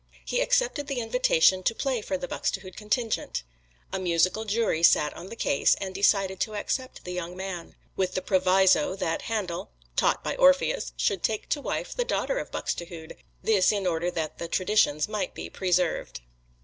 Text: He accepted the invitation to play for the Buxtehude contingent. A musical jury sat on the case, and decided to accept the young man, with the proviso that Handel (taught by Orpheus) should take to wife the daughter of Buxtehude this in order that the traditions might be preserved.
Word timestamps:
He 0.25 0.41
accepted 0.41 0.87
the 0.87 0.99
invitation 0.99 1.61
to 1.61 1.75
play 1.75 2.01
for 2.01 2.17
the 2.17 2.27
Buxtehude 2.27 2.75
contingent. 2.75 3.43
A 3.93 3.99
musical 3.99 4.45
jury 4.45 4.81
sat 4.81 5.15
on 5.15 5.27
the 5.29 5.35
case, 5.35 5.75
and 5.79 5.93
decided 5.93 6.39
to 6.39 6.55
accept 6.55 7.03
the 7.03 7.13
young 7.13 7.37
man, 7.37 7.75
with 7.95 8.15
the 8.15 8.23
proviso 8.23 8.95
that 8.95 9.21
Handel 9.29 9.69
(taught 9.95 10.23
by 10.23 10.35
Orpheus) 10.37 10.91
should 10.97 11.21
take 11.21 11.49
to 11.49 11.61
wife 11.61 11.93
the 11.95 12.03
daughter 12.03 12.39
of 12.39 12.49
Buxtehude 12.49 13.15
this 13.43 13.71
in 13.71 13.85
order 13.85 14.09
that 14.09 14.39
the 14.39 14.47
traditions 14.47 15.07
might 15.07 15.35
be 15.35 15.51
preserved. 15.51 16.21